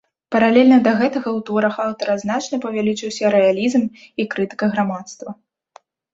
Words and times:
Паралельна 0.35 0.77
да 0.85 0.93
гэтага 1.01 1.29
ў 1.37 1.45
творах 1.49 1.75
аўтара 1.83 2.15
значна 2.23 2.59
павялічыўся 2.65 3.33
рэалізм 3.35 3.83
і 4.21 4.27
крытыка 4.35 4.65
грамадства. 4.75 5.29